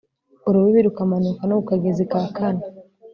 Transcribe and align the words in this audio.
urubibi 0.47 0.79
rukamanuka 0.87 1.41
no 1.47 1.55
ku 1.59 1.63
kagezi 1.69 2.03
ka 2.11 2.21
kana 2.37 2.63